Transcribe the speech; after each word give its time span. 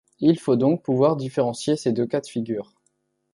Il 0.19 0.39
faut 0.39 0.55
donc 0.55 0.81
pouvoir 0.81 1.15
différencier 1.15 1.75
ces 1.75 1.93
deux 1.93 2.07
cas 2.07 2.21
de 2.21 2.25
figures. 2.25 2.73